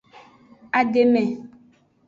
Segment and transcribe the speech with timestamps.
[0.81, 1.23] Ademe.